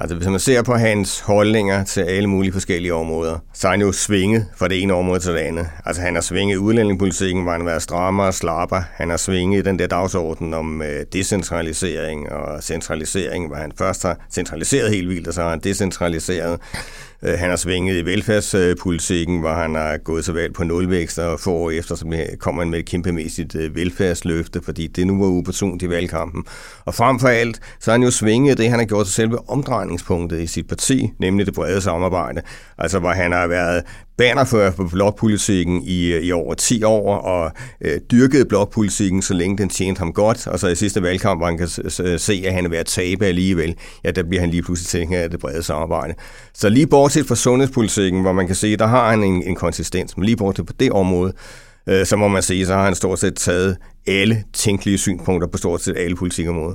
Altså 0.00 0.16
hvis 0.16 0.28
man 0.28 0.40
ser 0.40 0.62
på 0.62 0.74
hans 0.74 1.20
holdninger 1.20 1.84
til 1.84 2.00
alle 2.00 2.28
mulige 2.28 2.52
forskellige 2.52 2.94
områder, 2.94 3.38
så 3.54 3.66
er 3.68 3.70
han 3.70 3.80
jo 3.80 3.92
svinget 3.92 4.46
fra 4.56 4.68
det 4.68 4.82
ene 4.82 4.94
område 4.94 5.20
til 5.20 5.32
det 5.32 5.38
andet. 5.38 5.68
Altså 5.84 6.02
han 6.02 6.14
har 6.14 6.22
svinget 6.22 6.56
udlændingepolitikken, 6.56 7.42
hvor 7.42 7.52
han 7.52 7.60
har 7.60 7.68
været 7.68 7.82
strammere 7.82 8.26
og 8.26 8.34
slapper. 8.34 8.82
Han 8.92 9.10
har 9.10 9.16
svinget 9.16 9.58
i 9.58 9.62
den 9.62 9.78
der 9.78 9.86
dagsorden 9.86 10.54
om 10.54 10.82
øh, 10.82 11.04
decentralisering 11.12 12.32
og 12.32 12.62
centralisering, 12.62 13.46
hvor 13.46 13.56
han 13.56 13.72
først 13.78 14.02
har 14.02 14.18
centraliseret 14.30 14.90
helt 14.90 15.08
vildt, 15.08 15.28
og 15.28 15.34
så 15.34 15.42
har 15.42 15.50
han 15.50 15.60
decentraliseret. 15.60 16.60
Øh, 17.22 17.38
han 17.38 17.48
har 17.50 17.56
svinget 17.56 17.98
i 17.98 18.04
velfærdspolitikken, 18.04 19.40
hvor 19.40 19.52
han 19.52 19.74
har 19.74 19.96
gået 19.96 20.24
til 20.24 20.34
valg 20.34 20.54
på 20.54 20.64
nulvækst, 20.64 21.18
og 21.18 21.40
få 21.40 21.52
år 21.52 21.70
efter 21.70 21.94
så 21.94 22.26
kommer 22.40 22.62
han 22.62 22.70
med 22.70 22.78
et 22.78 22.86
kæmpemæssigt 22.86 23.54
øh, 23.54 23.76
velfærdsløfte, 23.76 24.60
fordi 24.62 24.86
det 24.86 25.06
nu 25.06 25.20
var 25.20 25.26
upersonligt 25.26 25.82
i 25.82 25.88
valgkampen. 25.88 26.44
Og 26.84 26.94
frem 26.94 27.18
for 27.18 27.28
alt, 27.28 27.60
så 27.80 27.90
har 27.90 27.98
han 27.98 28.02
jo 28.02 28.10
svinget 28.10 28.58
det, 28.58 28.70
han 28.70 28.78
har 28.78 28.86
gjort 28.86 29.06
til 29.06 29.14
selve 29.14 29.50
omdrejningspunktet 29.50 30.40
i 30.40 30.46
sit 30.46 30.68
parti, 30.68 31.12
nemlig 31.18 31.46
det 31.46 31.54
brede 31.54 31.80
samarbejde. 31.80 32.42
Altså 32.78 32.98
hvor 32.98 33.10
han 33.10 33.32
har 33.32 33.46
været 33.46 33.84
bannerfører 34.18 34.70
for 34.70 34.88
blokpolitikken 34.92 35.82
i, 35.82 36.12
øh, 36.12 36.22
i 36.22 36.32
over 36.32 36.54
10 36.54 36.82
år, 36.82 37.16
og 37.16 37.52
øh, 37.80 38.00
dyrkede 38.10 38.44
blokpolitikken, 38.44 39.22
så 39.22 39.34
længe 39.34 39.58
den 39.58 39.68
tjente 39.68 39.98
ham 39.98 40.12
godt, 40.12 40.46
og 40.46 40.58
så 40.58 40.68
i 40.68 40.74
sidste 40.74 41.02
valgkamp, 41.02 41.40
hvor 41.40 41.46
han 41.46 41.58
kan 41.58 41.68
øh, 42.04 42.18
se, 42.18 42.42
at 42.46 42.54
han 42.54 42.64
er 42.64 42.68
ved 42.68 42.78
at 42.78 42.86
tabe 42.86 43.26
alligevel, 43.26 43.74
ja, 44.04 44.10
der 44.10 44.22
bliver 44.22 44.40
han 44.40 44.50
lige 44.50 44.62
pludselig 44.62 44.88
tænkt 44.88 45.14
af 45.14 45.30
det 45.30 45.40
brede 45.40 45.62
samarbejde. 45.62 46.14
Så 46.54 46.68
lige 46.68 46.86
bortset 46.86 47.26
fra 47.26 47.34
sundhedspolitikken, 47.34 48.22
hvor 48.22 48.32
man 48.32 48.46
kan 48.46 48.56
se, 48.56 48.76
der 48.76 48.86
har 48.86 49.10
han 49.10 49.24
en, 49.24 49.42
en 49.42 49.54
konsistens, 49.54 50.16
men 50.16 50.24
lige 50.24 50.36
bortset 50.36 50.66
på 50.66 50.72
det 50.80 50.92
område, 50.92 51.32
øh, 51.88 52.06
så 52.06 52.16
må 52.16 52.28
man 52.28 52.42
sige, 52.42 52.66
så 52.66 52.74
har 52.74 52.84
han 52.84 52.94
stort 52.94 53.18
set 53.18 53.36
taget 53.36 53.76
alle 54.06 54.44
tænkelige 54.52 54.98
synspunkter 54.98 55.48
på 55.48 55.58
stort 55.58 55.82
set 55.82 55.96
alle 55.96 56.16
politikområder. 56.16 56.74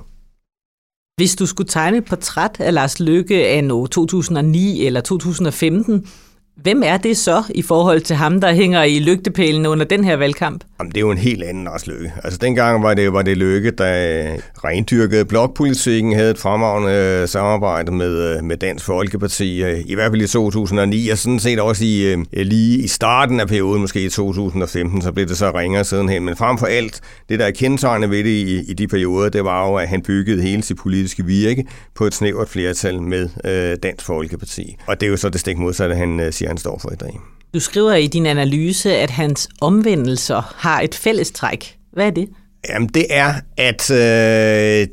Hvis 1.17 1.35
du 1.35 1.45
skulle 1.45 1.69
tegne 1.69 1.97
et 1.97 2.05
portræt 2.05 2.55
af 2.59 2.73
Lars 2.73 2.99
Løkke 2.99 3.47
af 3.47 3.63
2009 3.91 4.85
eller 4.85 5.01
2015, 5.01 6.07
Hvem 6.56 6.83
er 6.86 6.98
det 6.98 7.18
så 7.18 7.44
i 7.56 7.62
forhold 7.62 8.01
til 8.01 8.15
ham, 8.15 8.42
der 8.42 8.53
hænger 8.53 8.83
i 8.83 9.00
lygtepælen 9.00 9.65
under 9.65 9.86
den 9.86 10.03
her 10.03 10.15
valgkamp? 10.15 10.63
Jamen, 10.80 10.92
det 10.92 10.98
er 10.98 11.01
jo 11.01 11.12
en 11.12 11.18
helt 11.18 11.44
anden 11.44 11.63
Lars 11.63 11.88
Løkke. 11.88 12.13
Altså, 12.24 12.39
dengang 12.42 12.83
var 12.83 12.94
det, 12.94 13.13
var 13.13 13.21
det 13.21 13.38
Løkke, 13.38 13.71
der 13.71 14.31
øh, 14.31 14.39
rendyrkede 14.63 15.25
blokpolitikken, 15.25 16.15
havde 16.15 16.31
et 16.31 16.38
fremragende 16.38 16.92
øh, 16.92 17.27
samarbejde 17.27 17.92
med, 17.92 18.38
øh, 18.38 18.44
med 18.44 18.57
Dansk 18.57 18.86
Folkeparti, 18.86 19.81
i 19.86 19.95
hvert 19.95 20.12
fald 20.12 20.21
i 20.21 20.27
2009, 20.27 21.09
og 21.09 21.18
sådan 21.18 21.39
set 21.39 21.59
også 21.59 21.86
i, 21.86 22.15
lige 22.33 22.77
i 22.77 22.88
starten 22.88 23.39
af 23.39 23.48
perioden, 23.48 23.81
måske 23.81 24.06
i 24.06 24.09
2015, 24.09 25.01
så 25.01 25.12
blev 25.12 25.27
det 25.27 25.38
så 25.38 25.51
ringere 25.51 25.83
sidenhen. 25.83 26.25
Men 26.25 26.36
frem 26.36 26.57
for 26.57 26.65
alt, 26.65 27.01
det 27.30 27.39
der 27.39 27.45
er 27.45 27.51
kendetegnende 27.51 28.09
ved 28.09 28.24
det 28.24 28.30
i, 28.30 28.71
i 28.71 28.74
de 28.74 28.88
perioder, 28.88 29.30
det 29.30 29.44
var 29.44 29.68
jo, 29.68 29.75
at 29.75 29.88
han 29.88 30.01
byggede 30.01 30.42
hele 30.42 30.63
sit 30.63 30.77
politiske 30.77 31.25
virke 31.25 31.65
på 31.95 32.06
et 32.06 32.13
snævert 32.13 32.50
flertal 32.50 33.01
med 33.01 33.30
øh, 33.45 33.77
Dansk 33.83 34.06
Folkeparti. 34.06 34.77
Og 34.88 35.00
det 35.00 35.06
er 35.06 35.09
jo 35.09 35.18
så 35.18 35.30
det 35.30 35.39
stik 35.39 35.57
modsatte, 35.57 35.95
han 35.95 36.31
siger, 36.41 36.49
han 36.49 36.57
står 36.57 36.79
for 36.79 36.91
i 36.91 36.95
dag. 36.95 37.19
Du 37.53 37.59
skriver 37.59 37.93
i 37.93 38.07
din 38.07 38.25
analyse, 38.25 38.95
at 38.95 39.09
hans 39.09 39.49
omvendelser 39.61 40.55
har 40.57 40.81
et 40.81 40.95
fællestræk. 40.95 41.77
Hvad 41.93 42.05
er 42.05 42.11
det? 42.11 42.29
Jamen, 42.69 42.89
det 42.89 43.05
er, 43.09 43.33
at 43.57 43.91
øh, 43.91 44.88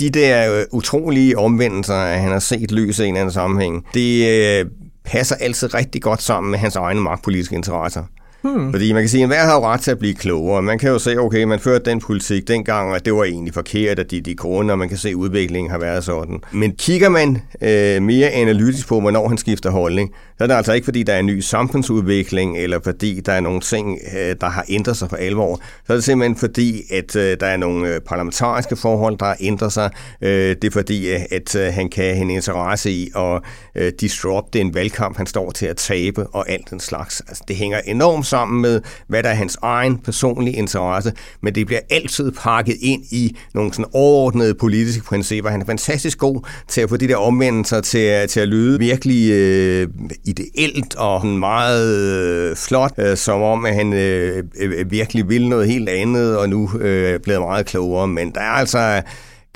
de 0.00 0.10
der 0.10 0.64
utrolige 0.72 1.38
omvendelser, 1.38 1.94
at 1.94 2.20
han 2.20 2.32
har 2.32 2.38
set 2.38 2.72
lys 2.72 2.98
i 2.98 3.02
en 3.02 3.08
eller 3.08 3.20
anden 3.20 3.32
sammenhæng, 3.32 3.86
det 3.94 4.28
øh, 4.28 4.66
passer 5.04 5.36
altid 5.36 5.74
rigtig 5.74 6.02
godt 6.02 6.22
sammen 6.22 6.50
med 6.50 6.58
hans 6.58 6.76
egne 6.76 7.00
magtpolitiske 7.00 7.54
interesser. 7.54 8.04
Hmm. 8.46 8.72
Fordi 8.72 8.92
man 8.92 9.02
kan 9.02 9.08
sige, 9.08 9.22
at 9.22 9.28
hver 9.28 9.44
har 9.44 9.54
jo 9.54 9.66
ret 9.66 9.80
til 9.80 9.90
at 9.90 9.98
blive 9.98 10.14
klogere. 10.14 10.62
Man 10.62 10.78
kan 10.78 10.90
jo 10.90 10.98
se, 10.98 11.18
okay, 11.18 11.44
man 11.44 11.60
førte 11.60 11.90
den 11.90 12.00
politik 12.00 12.48
dengang, 12.48 12.92
og 12.92 13.04
det 13.04 13.14
var 13.14 13.24
egentlig 13.24 13.54
forkert, 13.54 13.98
at 13.98 14.10
de, 14.10 14.20
de 14.20 14.34
grunde, 14.34 14.74
og 14.74 14.78
man 14.78 14.88
kan 14.88 14.98
se, 14.98 15.08
at 15.08 15.14
udviklingen 15.14 15.70
har 15.70 15.78
været 15.78 16.04
sådan. 16.04 16.40
Men 16.52 16.72
kigger 16.72 17.08
man 17.08 17.42
øh, 17.60 18.02
mere 18.02 18.30
analytisk 18.30 18.88
på, 18.88 19.00
hvornår 19.00 19.28
han 19.28 19.38
skifter 19.38 19.70
holdning, 19.70 20.10
så 20.38 20.44
er 20.44 20.48
det 20.48 20.54
altså 20.54 20.72
ikke, 20.72 20.84
fordi 20.84 21.02
der 21.02 21.12
er 21.12 21.18
en 21.18 21.26
ny 21.26 21.40
samfundsudvikling, 21.40 22.58
eller 22.58 22.78
fordi 22.84 23.20
der 23.20 23.32
er 23.32 23.40
nogle 23.40 23.60
ting, 23.60 23.98
øh, 24.18 24.36
der 24.40 24.48
har 24.48 24.64
ændret 24.68 24.96
sig 24.96 25.10
for 25.10 25.16
alvor. 25.16 25.60
Så 25.86 25.92
er 25.92 25.96
det 25.96 26.04
simpelthen 26.04 26.36
fordi, 26.36 26.82
at 26.90 27.16
øh, 27.16 27.36
der 27.40 27.46
er 27.46 27.56
nogle 27.56 27.94
øh, 27.94 28.00
parlamentariske 28.00 28.76
forhold, 28.76 29.18
der 29.18 29.26
har 29.26 29.36
ændret 29.40 29.72
sig. 29.72 29.90
Øh, 30.22 30.30
det 30.30 30.64
er 30.64 30.70
fordi, 30.70 31.14
øh, 31.14 31.20
at 31.30 31.56
øh, 31.56 31.74
han 31.74 31.88
kan 31.88 32.04
have 32.04 32.16
en 32.16 32.30
interesse 32.30 32.90
i 32.90 33.10
at 33.16 33.42
øh, 33.74 33.92
disrupte 34.00 34.60
en 34.60 34.74
valgkamp, 34.74 35.16
han 35.16 35.26
står 35.26 35.50
til 35.50 35.66
at 35.66 35.76
tabe, 35.76 36.26
og 36.26 36.50
alt 36.50 36.70
den 36.70 36.80
slags. 36.80 37.22
Altså, 37.28 37.44
det 37.48 37.56
hænger 37.56 37.80
enormt 37.86 38.26
sammen 38.26 38.35
med, 38.44 38.80
hvad 39.08 39.22
der 39.22 39.28
er 39.28 39.34
hans 39.34 39.58
egen 39.62 39.98
personlige 39.98 40.56
interesse, 40.56 41.12
men 41.42 41.54
det 41.54 41.66
bliver 41.66 41.80
altid 41.90 42.32
pakket 42.32 42.76
ind 42.80 43.02
i 43.10 43.36
nogle 43.54 43.72
sådan 43.72 43.90
overordnede 43.92 44.54
politiske 44.54 45.04
principper. 45.04 45.50
Han 45.50 45.60
er 45.60 45.66
fantastisk 45.66 46.18
god 46.18 46.48
til 46.68 46.80
at 46.80 46.88
få 46.88 46.96
de 46.96 47.08
der 47.08 47.16
omvendelser 47.16 47.80
til, 47.80 48.28
til 48.28 48.40
at 48.40 48.48
lyde 48.48 48.78
virkelig 48.78 49.30
øh, 49.32 49.88
ideelt 50.24 50.96
og 50.96 51.26
meget 51.26 51.96
øh, 51.96 52.56
flot, 52.56 52.92
øh, 52.98 53.16
som 53.16 53.42
om 53.42 53.66
at 53.66 53.74
han 53.74 53.92
øh, 53.92 54.44
øh, 54.58 54.90
virkelig 54.90 55.28
vil 55.28 55.48
noget 55.48 55.68
helt 55.68 55.88
andet, 55.88 56.38
og 56.38 56.48
nu 56.48 56.70
øh, 56.80 57.14
er 57.14 57.18
blevet 57.18 57.40
meget 57.40 57.66
klogere. 57.66 58.08
Men 58.08 58.30
der 58.30 58.40
er 58.40 58.50
altså 58.50 59.02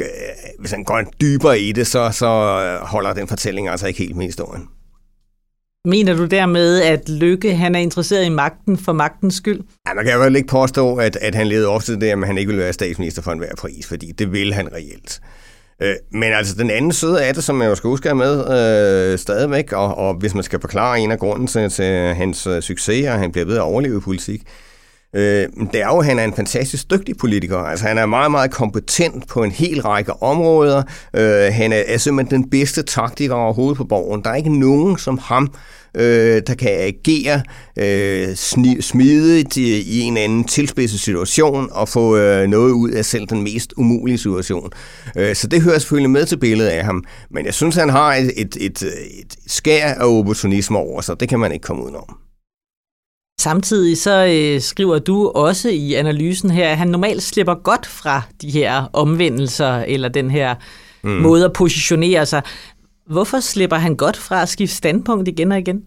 øh, 0.00 0.06
hvis 0.58 0.70
han 0.70 0.84
går 0.84 1.02
dybere 1.20 1.60
i 1.60 1.72
det, 1.72 1.86
så, 1.86 2.10
så 2.12 2.28
holder 2.82 3.12
den 3.12 3.28
fortælling 3.28 3.68
altså 3.68 3.86
ikke 3.86 3.98
helt 3.98 4.16
med 4.16 4.26
historien. 4.26 4.68
Mener 5.84 6.16
du 6.16 6.24
dermed, 6.24 6.82
at 6.82 7.08
Lykke 7.08 7.54
han 7.54 7.74
er 7.74 7.78
interesseret 7.78 8.26
i 8.26 8.28
magten 8.28 8.78
for 8.78 8.92
magtens 8.92 9.34
skyld? 9.34 9.60
Ja, 9.88 9.94
man 9.94 10.04
kan 10.04 10.14
jo 10.14 10.36
ikke 10.36 10.48
påstå, 10.48 10.96
at, 10.96 11.16
at 11.16 11.34
han 11.34 11.46
levede 11.46 11.68
op 11.68 11.82
til 11.82 12.00
det, 12.00 12.06
at 12.06 12.26
han 12.26 12.38
ikke 12.38 12.48
ville 12.48 12.62
være 12.62 12.72
statsminister 12.72 13.22
for 13.22 13.32
enhver 13.32 13.54
pris, 13.58 13.86
fordi 13.86 14.12
det 14.12 14.32
vil 14.32 14.54
han 14.54 14.72
reelt. 14.72 15.20
Øh, 15.82 15.94
men 16.12 16.32
altså 16.32 16.54
den 16.54 16.70
anden 16.70 16.92
side 16.92 17.24
af 17.24 17.34
det, 17.34 17.44
som 17.44 17.62
jeg 17.62 17.68
jo 17.68 17.74
skal 17.74 17.88
huske 17.88 18.14
med 18.14 19.12
øh, 19.12 19.18
stadigvæk, 19.18 19.72
og, 19.72 19.94
og 19.94 20.14
hvis 20.14 20.34
man 20.34 20.44
skal 20.44 20.60
forklare 20.60 21.00
en 21.00 21.10
af 21.10 21.18
grunden 21.18 21.46
til, 21.46 21.70
til 21.70 22.14
hans 22.14 22.46
øh, 22.46 22.62
succes, 22.62 23.06
og 23.08 23.18
han 23.18 23.32
bliver 23.32 23.44
ved 23.44 23.56
at 23.56 23.62
overleve 23.62 23.96
i 23.96 24.00
politik, 24.00 24.42
Øh, 24.42 24.69
Øh, 25.16 25.48
det 25.72 25.80
er 25.82 25.86
jo, 25.86 25.98
at 25.98 26.06
han 26.06 26.18
er 26.18 26.24
en 26.24 26.34
fantastisk 26.34 26.90
dygtig 26.90 27.16
politiker. 27.16 27.58
Altså, 27.58 27.86
han 27.86 27.98
er 27.98 28.06
meget, 28.06 28.30
meget 28.30 28.50
kompetent 28.50 29.28
på 29.28 29.42
en 29.42 29.50
hel 29.50 29.82
række 29.82 30.22
områder. 30.22 30.82
Øh, 31.16 31.52
han 31.52 31.72
er, 31.72 31.82
er 31.86 31.96
simpelthen 31.96 32.42
den 32.42 32.50
bedste 32.50 32.82
taktiker 32.82 33.34
overhovedet 33.34 33.76
på 33.76 33.84
borgen. 33.84 34.24
Der 34.24 34.30
er 34.30 34.34
ikke 34.34 34.58
nogen 34.58 34.98
som 34.98 35.18
ham, 35.18 35.54
øh, 35.94 36.42
der 36.46 36.54
kan 36.54 36.70
agere 36.70 37.42
øh, 37.78 38.34
smidigt 38.80 39.56
i, 39.56 39.80
i 39.80 40.00
en 40.00 40.16
anden 40.16 40.44
tilspidset 40.44 41.00
situation 41.00 41.68
og 41.72 41.88
få 41.88 42.16
øh, 42.16 42.48
noget 42.48 42.72
ud 42.72 42.90
af 42.90 43.04
selv 43.04 43.26
den 43.26 43.42
mest 43.42 43.72
umulige 43.76 44.18
situation. 44.18 44.70
Øh, 45.16 45.34
så 45.34 45.46
det 45.46 45.62
hører 45.62 45.78
selvfølgelig 45.78 46.10
med 46.10 46.26
til 46.26 46.38
billedet 46.38 46.70
af 46.70 46.84
ham. 46.84 47.04
Men 47.30 47.46
jeg 47.46 47.54
synes, 47.54 47.76
han 47.76 47.88
har 47.88 48.14
et, 48.14 48.32
et, 48.36 48.56
et, 48.60 48.82
et 48.82 49.36
skær 49.46 49.94
af 49.94 50.18
opportunisme 50.18 50.78
over 50.78 51.00
sig. 51.00 51.20
Det 51.20 51.28
kan 51.28 51.38
man 51.38 51.52
ikke 51.52 51.62
komme 51.62 51.82
udenom. 51.82 52.29
Samtidig 53.40 53.98
så 53.98 54.26
øh, 54.26 54.60
skriver 54.60 54.98
du 54.98 55.28
også 55.28 55.68
i 55.68 55.94
analysen 55.94 56.50
her, 56.50 56.68
at 56.68 56.78
han 56.78 56.88
normalt 56.88 57.22
slipper 57.22 57.54
godt 57.54 57.86
fra 57.86 58.22
de 58.42 58.50
her 58.50 58.90
omvendelser, 58.92 59.84
eller 59.88 60.08
den 60.08 60.30
her 60.30 60.54
mm. 61.02 61.10
måde 61.10 61.44
at 61.44 61.52
positionere 61.52 62.26
sig. 62.26 62.42
Hvorfor 63.06 63.40
slipper 63.40 63.76
han 63.76 63.96
godt 63.96 64.16
fra 64.16 64.42
at 64.42 64.48
skifte 64.48 64.76
standpunkt 64.76 65.28
igen 65.28 65.52
og 65.52 65.58
igen? 65.58 65.82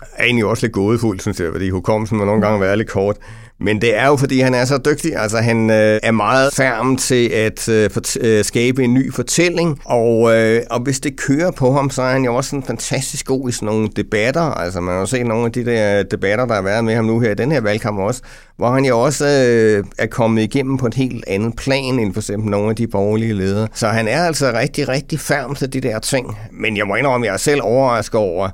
Er 0.00 0.24
egentlig 0.24 0.44
også 0.44 0.66
lidt 0.66 0.72
gådefuld, 0.72 1.20
synes 1.20 1.40
jeg, 1.40 1.48
fordi 1.52 1.70
hukommelsen 1.70 2.18
må 2.18 2.24
nogle 2.24 2.42
gange 2.42 2.60
være 2.60 2.76
lidt 2.76 2.88
kort. 2.88 3.16
Men 3.60 3.80
det 3.80 3.96
er 3.96 4.06
jo, 4.06 4.16
fordi 4.16 4.40
han 4.40 4.54
er 4.54 4.64
så 4.64 4.78
dygtig. 4.84 5.16
Altså, 5.16 5.38
han 5.38 5.70
øh, 5.70 6.00
er 6.02 6.10
meget 6.10 6.54
færm 6.54 6.96
til 6.96 7.28
at 7.28 7.68
øh, 7.68 7.90
for, 7.90 8.00
øh, 8.20 8.44
skabe 8.44 8.84
en 8.84 8.94
ny 8.94 9.12
fortælling. 9.12 9.80
Og, 9.84 10.36
øh, 10.36 10.62
og 10.70 10.80
hvis 10.80 11.00
det 11.00 11.16
kører 11.16 11.50
på 11.50 11.72
ham, 11.72 11.90
så 11.90 12.02
er 12.02 12.12
han 12.12 12.24
jo 12.24 12.34
også 12.34 12.50
sådan 12.50 12.62
fantastisk 12.62 13.26
god 13.26 13.48
i 13.48 13.52
sådan 13.52 13.66
nogle 13.66 13.88
debatter. 13.96 14.42
Altså, 14.42 14.80
man 14.80 14.92
har 14.92 15.00
jo 15.00 15.06
set 15.06 15.26
nogle 15.26 15.44
af 15.44 15.52
de 15.52 15.64
der 15.64 16.02
debatter, 16.02 16.46
der 16.46 16.54
har 16.54 16.62
været 16.62 16.84
med 16.84 16.94
ham 16.94 17.04
nu 17.04 17.20
her 17.20 17.30
i 17.30 17.34
den 17.34 17.52
her 17.52 17.60
valgkamp 17.60 17.98
også, 17.98 18.22
hvor 18.56 18.70
han 18.70 18.84
jo 18.84 19.00
også 19.00 19.26
øh, 19.26 19.84
er 19.98 20.06
kommet 20.06 20.42
igennem 20.42 20.76
på 20.78 20.86
et 20.86 20.94
helt 20.94 21.24
andet 21.26 21.56
plan 21.56 21.98
end 21.98 22.12
for 22.12 22.20
eksempel 22.20 22.50
nogle 22.50 22.70
af 22.70 22.76
de 22.76 22.86
borgerlige 22.86 23.34
ledere. 23.34 23.68
Så 23.74 23.88
han 23.88 24.08
er 24.08 24.24
altså 24.24 24.52
rigtig, 24.52 24.88
rigtig 24.88 25.20
færm 25.20 25.54
til 25.54 25.72
de 25.72 25.80
der 25.80 25.98
ting. 25.98 26.38
Men 26.52 26.76
jeg 26.76 26.86
må 26.86 26.94
indrømme, 26.94 27.26
at 27.26 27.28
jeg 27.28 27.34
er 27.34 27.38
selv 27.38 27.60
overrasket 27.62 28.20
over, 28.20 28.48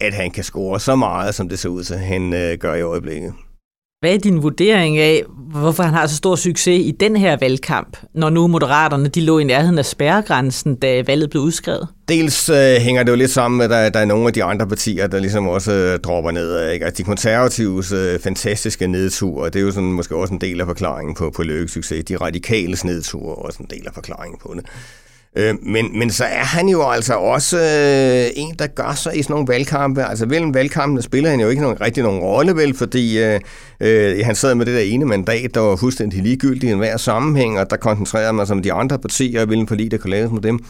at 0.00 0.14
han 0.14 0.30
kan 0.30 0.44
score 0.44 0.80
så 0.80 0.96
meget, 0.96 1.34
som 1.34 1.48
det 1.48 1.58
ser 1.58 1.68
ud 1.68 1.84
til, 1.84 1.96
han 1.96 2.32
øh, 2.32 2.58
gør 2.58 2.74
i 2.74 2.82
øjeblikket. 2.82 3.34
Hvad 4.00 4.14
er 4.14 4.18
din 4.18 4.42
vurdering 4.42 4.98
af, 4.98 5.22
hvorfor 5.50 5.82
han 5.82 5.94
har 5.94 6.06
så 6.06 6.16
stor 6.16 6.36
succes 6.36 6.86
i 6.86 6.90
den 7.00 7.16
her 7.16 7.36
valgkamp, 7.40 7.96
når 8.14 8.30
nu 8.30 8.46
Moderaterne 8.46 9.08
de 9.08 9.20
lå 9.20 9.38
i 9.38 9.44
nærheden 9.44 9.78
af 9.78 9.84
spærregrænsen, 9.84 10.74
da 10.74 11.02
valget 11.06 11.30
blev 11.30 11.42
udskrevet? 11.42 11.88
Dels 12.08 12.48
øh, 12.48 12.76
hænger 12.76 13.02
det 13.02 13.10
jo 13.10 13.16
lidt 13.16 13.30
sammen 13.30 13.58
med, 13.58 13.64
at 13.64 13.70
der, 13.70 13.88
der 13.88 14.00
er 14.00 14.04
nogle 14.04 14.26
af 14.26 14.32
de 14.32 14.44
andre 14.44 14.66
partier, 14.66 15.06
der 15.06 15.18
ligesom 15.18 15.48
også 15.48 15.72
øh, 15.72 16.00
dropper 16.00 16.30
ned. 16.30 16.70
Ikke? 16.70 16.84
Altså, 16.84 17.02
de 17.02 17.06
konservatives 17.06 17.92
øh, 17.92 18.20
fantastiske 18.20 18.86
nedtur, 18.86 19.44
det 19.44 19.56
er 19.56 19.64
jo 19.64 19.70
sådan, 19.70 19.92
måske 19.92 20.16
også 20.16 20.34
en 20.34 20.40
del 20.40 20.60
af 20.60 20.66
forklaringen 20.66 21.14
på, 21.14 21.30
på 21.36 21.42
Løkkes 21.42 21.70
succes. 21.70 22.04
De 22.04 22.16
radikale 22.16 22.76
nedtur 22.84 23.30
er 23.30 23.34
også 23.34 23.58
en 23.62 23.68
del 23.70 23.86
af 23.86 23.94
forklaringen 23.94 24.38
på 24.42 24.54
det. 24.56 24.66
Øh, 25.36 25.54
men, 25.62 25.98
men 25.98 26.10
så 26.10 26.24
er 26.24 26.44
han 26.44 26.68
jo 26.68 26.90
altså 26.90 27.14
også 27.14 27.58
øh, 27.58 28.30
en, 28.36 28.54
der 28.58 28.66
gør 28.66 28.94
sig 28.94 29.18
i 29.18 29.22
sådan 29.22 29.34
nogle 29.34 29.48
valgkampe. 29.48 30.04
Altså 30.04 30.26
mellem 30.26 30.54
valgkampene 30.54 31.02
spiller 31.02 31.30
han 31.30 31.40
jo 31.40 31.48
ikke 31.48 31.62
nogen, 31.62 31.80
rigtig 31.80 32.02
nogen 32.02 32.20
rolle, 32.20 32.56
vel, 32.56 32.76
fordi 32.76 33.18
øh, 33.18 33.40
øh, 33.80 34.24
han 34.24 34.34
sad 34.34 34.54
med 34.54 34.66
det 34.66 34.74
der 34.74 34.80
ene 34.80 35.04
mandat, 35.04 35.54
der 35.54 35.60
var 35.60 35.76
fuldstændig 35.76 36.22
ligegyldigt 36.22 36.64
i 36.64 36.72
enhver 36.72 36.96
sammenhæng, 36.96 37.58
og 37.58 37.70
der 37.70 37.76
koncentrerede 37.76 38.32
man 38.32 38.46
sig 38.46 38.56
om 38.56 38.62
de 38.62 38.72
andre 38.72 38.98
partier, 38.98 39.40
og 39.40 39.46
hvilken 39.46 39.68
forlig, 39.68 39.90
der 39.90 39.98
kunne 39.98 40.10
laves 40.10 40.32
med 40.32 40.40
dem. 40.40 40.60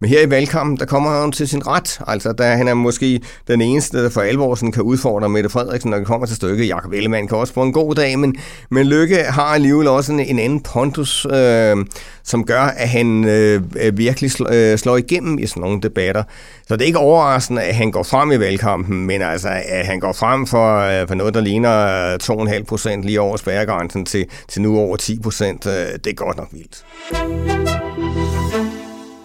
Men 0.00 0.10
her 0.10 0.22
i 0.22 0.30
valgkampen, 0.30 0.76
der 0.76 0.84
kommer 0.84 1.10
han 1.10 1.32
til 1.32 1.48
sin 1.48 1.66
ret. 1.66 2.00
Altså, 2.06 2.32
der, 2.32 2.44
han 2.44 2.68
er 2.68 2.74
måske 2.74 3.20
den 3.48 3.60
eneste, 3.60 4.04
der 4.04 4.10
for 4.10 4.20
alvor 4.20 4.54
sådan, 4.54 4.72
kan 4.72 4.82
udfordre 4.82 5.28
Mette 5.28 5.50
Frederiksen, 5.50 5.90
når 5.90 5.98
det 5.98 6.06
kommer 6.06 6.26
til 6.26 6.36
stykket. 6.36 6.68
Jakob 6.68 6.92
Ellemann 6.92 7.28
kan 7.28 7.38
også 7.38 7.52
få 7.52 7.62
en 7.62 7.72
god 7.72 7.94
dag, 7.94 8.18
men, 8.18 8.34
men 8.70 8.86
Lykke 8.86 9.16
har 9.16 9.42
alligevel 9.42 9.88
også 9.88 10.12
en, 10.12 10.20
en 10.20 10.38
anden 10.38 10.60
pontus, 10.60 11.26
øh, 11.32 11.76
som 12.24 12.44
gør, 12.44 12.60
at 12.60 12.88
han 12.88 13.24
øh, 13.24 13.62
øh, 13.80 13.98
virkelig 13.98 14.30
slår, 14.30 14.48
øh, 14.52 14.78
slår 14.78 14.96
igennem 14.96 15.38
i 15.38 15.46
sådan 15.46 15.60
nogle 15.60 15.80
debatter. 15.80 16.22
Så 16.68 16.76
det 16.76 16.82
er 16.82 16.86
ikke 16.86 16.98
overraskende, 16.98 17.62
at 17.62 17.74
han 17.74 17.90
går 17.90 18.02
frem 18.02 18.32
i 18.32 18.40
valgkampen, 18.40 19.06
men 19.06 19.22
altså, 19.22 19.48
at 19.48 19.86
han 19.86 20.00
går 20.00 20.12
frem 20.12 20.46
for, 20.46 20.78
øh, 20.78 21.08
for 21.08 21.14
noget, 21.14 21.34
der 21.34 21.40
ligner 21.40 22.16
2,5 22.22 22.64
procent 22.64 23.04
lige 23.04 23.20
over 23.20 23.36
spærregrænsen 23.36 24.04
til, 24.04 24.26
til 24.48 24.62
nu 24.62 24.78
over 24.78 24.96
10 24.96 25.20
procent. 25.22 25.66
Øh, 25.66 25.72
det 25.72 26.06
er 26.06 26.14
godt 26.14 26.36
nok 26.36 26.48
vildt. 26.52 27.77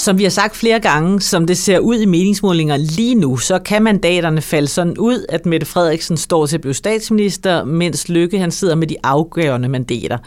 Som 0.04 0.18
vi 0.18 0.24
har 0.24 0.30
sagt 0.30 0.56
flere 0.56 0.80
gange, 0.80 1.22
som 1.22 1.48
det 1.48 1.58
ser 1.58 1.80
ud 1.80 1.96
i 1.96 2.06
meningsmålinger 2.06 2.78
lige 2.78 3.16
nu, 3.16 3.38
så 3.38 3.60
kan 3.60 3.84
mandaterne 3.84 4.42
falde 4.42 4.68
sådan 4.68 4.98
ud, 4.98 5.26
at 5.30 5.46
Mette 5.46 5.66
Frederiksen 5.66 6.18
står 6.18 6.46
til 6.46 6.58
at 6.58 6.62
blive 6.62 6.74
statsminister, 6.74 7.64
mens 7.64 8.10
Lykke 8.10 8.40
han 8.40 8.52
sidder 8.52 8.76
med 8.76 8.88
de 8.88 8.96
afgørende 9.04 9.70
mandater. 9.70 10.18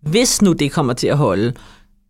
Hvis 0.00 0.42
nu 0.42 0.52
det 0.52 0.72
kommer 0.72 0.92
til 0.92 1.06
at 1.06 1.16
holde, 1.16 1.52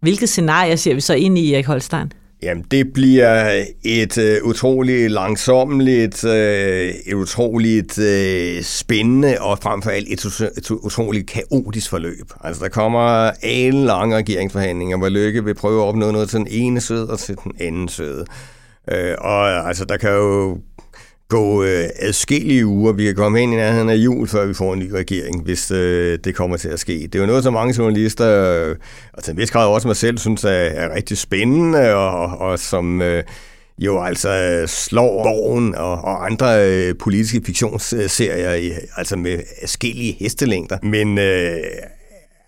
hvilke 0.01 0.27
scenarier 0.27 0.77
ser 0.77 0.95
vi 0.95 1.01
så 1.01 1.15
ind 1.15 1.39
i, 1.39 1.55
Erik 1.55 1.67
Holstein? 1.67 2.13
Jamen, 2.43 2.65
det 2.71 2.93
bliver 2.93 3.65
et 3.85 4.19
øh, 4.19 4.45
utroligt 4.45 5.11
langsommeligt, 5.11 6.25
øh, 6.25 6.95
et 7.07 7.15
utroligt 7.15 7.99
øh, 7.99 8.63
spændende 8.63 9.37
og 9.41 9.59
frem 9.59 9.83
for 9.83 9.91
alt 9.91 10.09
et, 10.11 10.51
et 10.57 10.71
utroligt 10.71 11.27
kaotisk 11.27 11.91
forløb. 11.91 12.33
Altså, 12.45 12.65
der 12.65 12.69
kommer 12.69 13.31
en 13.43 13.85
lange 13.85 14.17
regeringsforhandlinger, 14.17 14.99
hvor 14.99 15.09
Lykke 15.09 15.45
vil 15.45 15.55
prøve 15.55 15.83
at 15.83 15.87
opnå 15.87 16.11
noget 16.11 16.29
til 16.29 16.39
den 16.39 16.49
ene 16.51 16.81
søde 16.81 17.11
og 17.11 17.19
til 17.19 17.37
den 17.45 17.53
anden 17.61 17.89
søde. 17.89 18.25
Øh, 18.91 19.15
og 19.19 19.69
altså, 19.69 19.85
der 19.85 19.97
kan 19.97 20.11
jo 20.11 20.59
gå 21.33 21.65
øh, 21.65 21.89
adskillige 21.99 22.67
uger. 22.67 22.93
Vi 22.93 23.05
kan 23.05 23.15
komme 23.15 23.39
hen 23.39 23.53
i 23.53 23.57
nærheden 23.57 23.89
af 23.89 23.95
jul, 23.95 24.29
før 24.29 24.47
vi 24.47 24.55
får 24.55 24.73
en 24.73 24.79
ny 24.79 24.91
regering, 24.91 25.43
hvis 25.43 25.71
øh, 25.71 26.19
det 26.25 26.35
kommer 26.35 26.57
til 26.57 26.69
at 26.69 26.81
ske. 26.81 26.93
Det 26.93 27.15
er 27.15 27.19
jo 27.19 27.27
noget, 27.27 27.45
som 27.45 27.53
mange 27.53 27.75
journalister, 27.79 28.29
øh, 28.29 28.77
og 29.13 29.23
til 29.23 29.31
en 29.31 29.37
vis 29.37 29.51
grad 29.51 29.69
også 29.69 29.89
mig 29.89 29.97
selv, 29.97 30.19
synes 30.19 30.45
er, 30.45 30.49
er 30.51 30.95
rigtig 30.95 31.19
spændende, 31.19 31.95
og, 31.95 32.39
og 32.39 32.59
som 32.59 33.03
øh, 33.03 33.25
jo 33.79 34.03
altså 34.03 34.63
slår 34.67 35.23
Borgen 35.23 35.75
og, 35.75 35.93
og 35.93 36.27
andre 36.27 36.71
øh, 36.71 36.95
politiske 37.01 37.43
fiktionsserier, 37.47 38.55
i, 38.55 38.73
altså 38.97 39.17
med 39.17 39.39
adskillige 39.63 40.17
hestelængder. 40.21 40.79
Men 40.83 41.19
øh, 41.19 41.57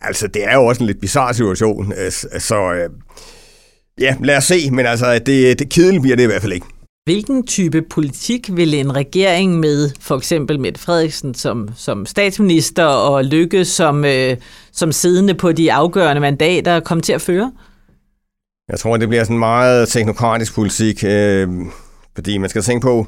altså, 0.00 0.26
det 0.26 0.44
er 0.44 0.54
jo 0.54 0.66
også 0.66 0.82
en 0.82 0.86
lidt 0.86 1.00
bizarre 1.00 1.34
situation, 1.34 1.92
øh, 1.98 2.12
så... 2.40 2.72
Øh, 2.72 2.90
Ja, 4.00 4.16
lad 4.22 4.36
os 4.36 4.44
se, 4.44 4.70
men 4.70 4.86
altså, 4.86 5.18
det, 5.18 5.58
det 5.58 5.70
kedeligt 5.70 6.02
bliver 6.02 6.16
det 6.16 6.22
i 6.22 6.26
hvert 6.26 6.42
fald 6.42 6.52
ikke. 6.52 6.66
Hvilken 7.04 7.46
type 7.46 7.82
politik 7.82 8.56
vil 8.56 8.74
en 8.74 8.96
regering 8.96 9.60
med 9.60 9.90
for 10.00 10.16
eksempel 10.16 10.60
Mette 10.60 10.80
Frederiksen 10.80 11.34
som, 11.34 11.68
som 11.76 12.06
statsminister 12.06 12.84
og 12.84 13.24
Lykke 13.24 13.64
som, 13.64 14.04
øh, 14.04 14.36
som 14.72 14.92
siddende 14.92 15.34
på 15.34 15.52
de 15.52 15.72
afgørende 15.72 16.20
mandater 16.20 16.80
komme 16.80 17.02
til 17.02 17.12
at 17.12 17.20
føre? 17.20 17.52
Jeg 18.68 18.78
tror, 18.78 18.96
det 18.96 19.08
bliver 19.08 19.24
sådan 19.24 19.38
meget 19.38 19.88
teknokratisk 19.88 20.54
politik, 20.54 21.04
øh, 21.06 21.48
fordi 22.14 22.38
man 22.38 22.50
skal 22.50 22.62
tænke 22.62 22.84
på, 22.84 23.06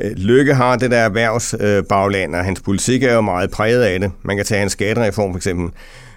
øh, 0.00 0.10
Lykke 0.10 0.54
har 0.54 0.76
det 0.76 0.90
der 0.90 0.98
erhvervsbagland, 0.98 2.34
og 2.34 2.44
hans 2.44 2.60
politik 2.60 3.02
er 3.02 3.14
jo 3.14 3.20
meget 3.20 3.50
præget 3.50 3.82
af 3.82 4.00
det. 4.00 4.12
Man 4.22 4.36
kan 4.36 4.46
tage 4.46 4.58
hans 4.58 4.72
skattereform 4.72 5.32
for 5.32 5.36
eksempel 5.36 5.70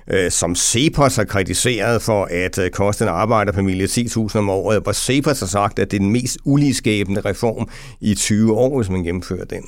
øh, 0.09 0.31
som 0.31 0.55
Cepos 0.55 1.15
har 1.15 1.23
kritiseret 1.23 2.01
for 2.01 2.27
at 2.31 2.57
øh, 2.57 2.69
koste 2.69 3.03
en 3.03 3.09
arbejderfamilie 3.09 3.85
10.000 3.87 4.37
om 4.37 4.49
året, 4.49 4.83
hvor 4.83 4.91
Cepos 4.91 5.39
har 5.39 5.47
sagt, 5.47 5.79
at 5.79 5.91
det 5.91 5.97
er 5.97 6.01
den 6.01 6.11
mest 6.11 6.37
uligskabende 6.45 7.21
reform 7.21 7.69
i 8.01 8.15
20 8.15 8.53
år, 8.53 8.77
hvis 8.77 8.89
man 8.89 9.03
gennemfører 9.03 9.45
den. 9.45 9.63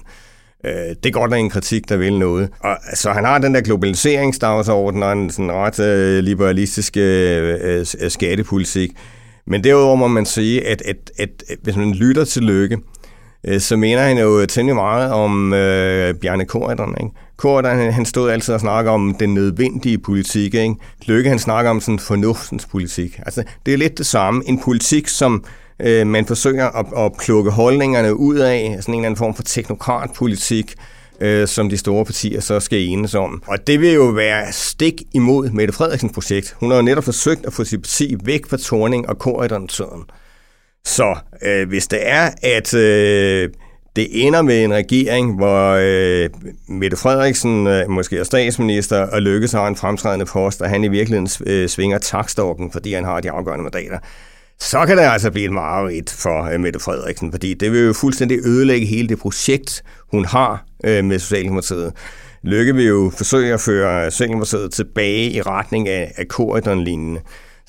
Øh, 0.66 0.96
det 1.04 1.06
er 1.06 1.12
godt 1.12 1.32
nok 1.32 1.40
en 1.40 1.50
kritik, 1.50 1.90
der 1.90 1.98
vil 1.98 2.20
noget. 2.20 2.50
Og, 2.60 2.78
så 2.94 3.12
han 3.12 3.26
har 3.26 3.38
den 3.38 3.56
der 3.56 3.62
globaliseringsdagsorden 3.62 5.04
og 5.04 5.14
en 5.14 5.30
sådan 5.30 5.52
ret 5.52 5.80
øh, 5.80 6.24
liberalistisk 6.24 6.98
øh, 6.98 7.58
øh, 7.62 7.86
skattepolitik. 8.10 8.92
Men 9.48 9.64
derudover 9.64 9.96
må 9.96 10.08
man 10.08 10.26
sige, 10.26 10.68
at, 10.68 10.82
at, 10.82 11.12
at, 11.18 11.30
at 11.50 11.58
hvis 11.64 11.76
man 11.76 11.92
lytter 11.92 12.26
til 12.26 12.44
Lykke, 12.44 12.78
øh, 13.48 13.60
så 13.60 13.76
mener 13.76 14.02
han 14.02 14.18
jo 14.18 14.46
temmelig 14.46 14.76
meget 14.76 15.12
om 15.12 15.54
øh, 15.54 16.16
Bjarne 16.16 16.46
Korydon, 16.46 16.96
ikke? 17.02 17.16
Kort, 17.42 17.66
han, 17.66 17.94
han 17.94 18.06
stod 18.06 18.30
altid 18.30 18.54
og 18.54 18.60
snakkede 18.60 18.94
om 18.94 19.16
den 19.20 19.34
nødvendige 19.34 19.98
politik. 19.98 20.54
Ikke? 20.54 20.76
Lykke, 21.06 21.30
han 21.30 21.40
snakker 21.40 21.72
om 21.72 21.82
sådan 21.82 22.00
fornuftens 22.00 22.66
politik. 22.66 23.20
Altså, 23.26 23.44
det 23.66 23.74
er 23.74 23.78
lidt 23.78 23.98
det 23.98 24.06
samme. 24.06 24.44
En 24.46 24.60
politik, 24.60 25.08
som 25.08 25.44
øh, 25.80 26.08
man 26.08 26.26
forsøger 26.26 26.68
at, 26.68 27.06
at 27.06 27.12
plukke 27.20 27.52
holdningerne 27.52 28.16
ud 28.16 28.36
af. 28.36 28.78
Sådan 28.80 28.94
en 28.94 29.00
eller 29.00 29.06
anden 29.06 29.18
form 29.18 29.36
for 29.36 29.44
teknokratpolitik, 29.44 30.76
øh, 31.22 31.48
som 31.48 31.70
de 31.70 31.78
store 31.78 32.06
partier 32.06 32.42
så 32.42 32.60
skal 32.60 32.80
enes 32.80 33.16
om. 33.16 33.44
Og 33.48 33.68
det 33.68 33.82
vil 33.82 33.94
jo 33.94 34.06
være 34.06 34.52
stik 34.52 35.02
imod 35.14 35.50
Mette 35.50 35.74
Frederiksens 35.74 36.14
projekt. 36.14 36.56
Hun 36.60 36.70
har 36.70 36.78
jo 36.78 36.84
netop 36.84 37.04
forsøgt 37.04 37.46
at 37.46 37.54
få 37.54 37.64
sit 37.64 37.82
parti 37.82 38.16
væk 38.24 38.46
fra 38.50 38.58
Torning 38.58 39.10
og 39.10 39.20
korridoren 39.20 39.70
Så 40.86 41.16
øh, 41.44 41.68
hvis 41.68 41.88
det 41.88 42.00
er, 42.08 42.30
at... 42.44 42.74
Øh, 42.74 43.50
det 43.96 44.28
ender 44.28 44.42
med 44.42 44.64
en 44.64 44.74
regering, 44.74 45.36
hvor 45.36 45.78
øh, 45.82 46.30
Mette 46.68 46.98
Frederiksen 46.98 47.68
øh, 47.68 47.90
måske 47.90 48.18
er 48.18 48.24
statsminister, 48.24 48.98
og 48.98 49.22
Lykkes 49.22 49.52
har 49.52 49.68
en 49.68 49.76
fremtrædende 49.76 50.26
post, 50.26 50.62
og 50.62 50.70
han 50.70 50.84
i 50.84 50.88
virkeligheden 50.88 51.30
øh, 51.46 51.70
svinger 51.70 51.98
takstorken, 51.98 52.72
fordi 52.72 52.94
han 52.94 53.04
har 53.04 53.20
de 53.20 53.32
afgørende 53.32 53.64
mandater. 53.64 54.00
Så 54.60 54.86
kan 54.86 54.98
det 54.98 55.04
altså 55.04 55.32
blive 55.32 55.46
et 55.46 55.52
mareridt 55.52 56.10
for 56.10 56.44
øh, 56.44 56.60
Mette 56.60 56.80
Frederiksen, 56.80 57.32
fordi 57.32 57.54
det 57.54 57.72
vil 57.72 57.86
jo 57.86 57.94
fuldstændig 57.94 58.40
ødelægge 58.46 58.88
hele 58.88 59.08
det 59.08 59.20
projekt, 59.20 59.84
hun 60.12 60.26
har 60.26 60.66
øh, 60.84 61.06
med 61.06 61.20
Socialdemokratiet. 61.20 61.94
Lykke 62.44 62.76
vil 62.76 62.86
jo 62.86 63.12
forsøge 63.18 63.54
at 63.54 63.62
føre 63.62 64.06
øh, 64.06 64.12
Socialdemokratiet 64.12 64.72
tilbage 64.72 65.32
i 65.32 65.42
retning 65.42 65.90
af, 65.90 66.12
af 66.18 66.28
korridorlignende. 66.28 67.22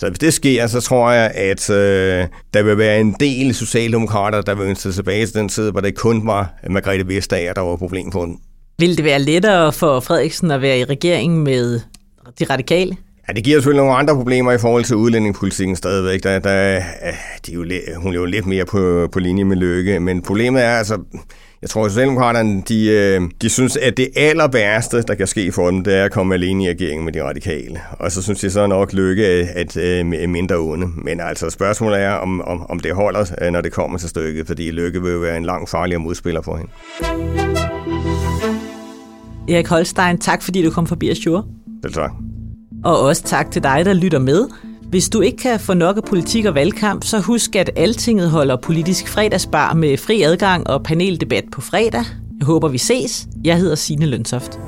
Så 0.02 0.09
hvis 0.09 0.18
det 0.18 0.35
sker, 0.35 0.66
så 0.66 0.80
tror 0.80 1.11
jeg, 1.11 1.30
at 1.35 1.71
øh, 1.71 2.26
der 2.54 2.62
vil 2.62 2.78
være 2.78 3.00
en 3.00 3.16
del 3.21 3.54
socialdemokrater, 3.54 4.42
der 4.42 4.54
vil 4.54 4.66
ønske 4.66 4.92
tilbage 4.92 5.26
til 5.26 5.35
den 5.35 5.49
tid, 5.49 5.71
hvor 5.71 5.80
det 5.80 5.94
kun 5.94 6.26
var 6.26 6.54
Margrethe 6.71 7.09
Vestager, 7.09 7.52
der 7.52 7.61
var 7.61 7.76
problem 7.76 8.11
på 8.11 8.25
den. 8.25 8.38
Vil 8.78 8.97
det 8.97 9.04
være 9.04 9.18
lettere 9.18 9.73
for 9.73 10.00
Frederiksen 10.00 10.50
at 10.50 10.62
være 10.62 10.78
i 10.78 10.85
regeringen 10.85 11.44
med 11.44 11.80
de 12.38 12.44
radikale? 12.44 12.97
Ja, 13.28 13.32
det 13.32 13.44
giver 13.44 13.56
selvfølgelig 13.56 13.85
nogle 13.85 13.99
andre 13.99 14.14
problemer 14.14 14.52
i 14.52 14.59
forhold 14.59 14.85
til 14.85 14.97
udlændingepolitikken 14.97 15.76
stadigvæk. 15.76 16.23
Der, 16.23 16.38
der, 16.38 16.82
de 17.47 17.52
er 17.52 17.54
jo, 17.54 17.64
hun 17.97 18.12
er 18.12 18.18
jo 18.18 18.25
lidt 18.25 18.47
mere 18.47 18.64
på, 18.64 19.09
på 19.12 19.18
linje 19.18 19.44
med 19.44 19.56
Lykke, 19.56 20.00
men 20.00 20.23
problemet 20.23 20.64
er 20.64 20.71
altså, 20.71 20.99
jeg 21.62 21.71
tror, 21.71 21.85
at 21.85 21.90
Socialdemokraterne, 21.90 22.62
de, 22.69 22.88
øh, 22.88 23.21
de 23.42 23.49
synes, 23.49 23.76
at 23.76 23.97
det 23.97 24.09
aller 24.16 24.49
værste, 24.49 25.02
der 25.02 25.14
kan 25.14 25.26
ske 25.26 25.52
for 25.52 25.71
dem, 25.71 25.85
det 25.85 25.95
er 25.95 26.04
at 26.04 26.12
komme 26.12 26.35
alene 26.35 26.64
i 26.64 26.69
regeringen 26.69 27.04
med 27.04 27.12
de 27.12 27.23
radikale. 27.23 27.81
Og 27.90 28.12
så 28.12 28.23
synes 28.23 28.40
de 28.40 28.50
så 28.50 28.66
nok 28.66 28.92
lykke 28.92 29.26
at, 29.26 29.76
at 29.76 30.07
mindre 30.07 30.57
onde. 30.57 30.87
Men 30.97 31.21
altså 31.21 31.50
spørgsmålet 31.50 32.00
er, 32.00 32.12
om, 32.12 32.40
om, 32.42 32.71
om 32.71 32.81
det 32.81 32.95
holder, 32.95 33.35
øh, 33.42 33.50
når 33.50 33.61
det 33.61 33.73
kommer 33.73 33.99
til 33.99 34.09
stykket, 34.09 34.47
fordi 34.47 34.71
lykke 34.71 35.02
vil 35.02 35.12
jo 35.12 35.19
være 35.19 35.37
en 35.37 35.45
langt 35.45 35.71
farligere 35.71 36.00
modspiller 36.00 36.42
for 36.42 36.57
hende. 36.57 36.73
Erik 39.49 39.69
Holstein, 39.69 40.19
tak 40.19 40.42
fordi 40.42 40.62
du 40.62 40.71
kom 40.71 40.87
forbi 40.87 41.11
Azure. 41.11 41.45
Selv 41.83 41.95
tak. 41.95 42.11
Og 42.85 43.00
også 43.00 43.23
tak 43.23 43.50
til 43.50 43.62
dig, 43.62 43.83
der 43.85 43.92
lytter 43.92 44.19
med. 44.19 44.49
Hvis 44.92 45.08
du 45.08 45.20
ikke 45.20 45.37
kan 45.37 45.61
få 45.61 45.75
nok 45.75 45.96
af 45.96 46.02
politik 46.04 46.44
og 46.44 46.54
valgkamp, 46.54 47.04
så 47.04 47.20
husk, 47.20 47.56
at 47.56 47.70
Altinget 47.76 48.30
holder 48.30 48.56
politisk 48.56 49.08
fredagsbar 49.08 49.75
med 49.75 49.96
fri 49.96 50.22
adgang 50.22 50.66
og 50.66 50.82
paneldebat 50.82 51.44
på 51.52 51.61
fredag. 51.61 52.04
Jeg 52.38 52.46
håber, 52.46 52.68
vi 52.68 52.78
ses. 52.78 53.28
Jeg 53.44 53.58
hedder 53.58 53.75
Signe 53.75 54.06
Lønsoft. 54.06 54.58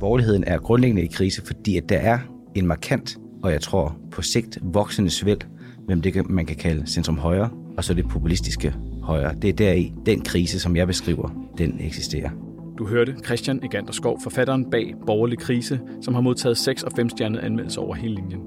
Borgerligheden 0.00 0.44
er 0.46 0.58
grundlæggende 0.58 1.02
i 1.02 1.08
krise, 1.12 1.42
fordi 1.46 1.76
at 1.76 1.88
der 1.88 1.98
er 1.98 2.18
en 2.54 2.66
markant, 2.66 3.16
og 3.42 3.52
jeg 3.52 3.60
tror 3.60 3.96
på 4.12 4.22
sigt 4.22 4.58
voksende 4.62 5.10
svæld, 5.10 5.40
mellem 5.88 6.02
det, 6.02 6.30
man 6.30 6.46
kan 6.46 6.56
kalde 6.56 6.86
centrum 6.86 7.18
højre, 7.18 7.50
og 7.76 7.84
så 7.84 7.94
det 7.94 8.08
populistiske 8.08 8.74
højere. 9.08 9.34
Det 9.42 9.48
er 9.48 9.52
deri, 9.52 9.92
den 10.06 10.20
krise, 10.20 10.60
som 10.60 10.76
jeg 10.76 10.86
beskriver, 10.86 11.28
den 11.58 11.76
eksisterer. 11.80 12.30
Du 12.78 12.86
hørte 12.86 13.14
Christian 13.24 13.60
Egander 13.62 13.92
Skov, 13.92 14.20
forfatteren 14.22 14.70
bag 14.70 14.94
Borgerlig 15.06 15.38
Krise, 15.38 15.80
som 16.02 16.14
har 16.14 16.20
modtaget 16.20 16.56
6 16.56 16.82
og 16.82 16.92
5 16.96 17.08
stjernede 17.08 17.42
anmeldelser 17.42 17.80
over 17.80 17.94
hele 17.94 18.14
linjen. 18.14 18.40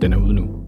Den 0.00 0.12
er 0.12 0.16
ude 0.16 0.34
nu. 0.34 0.65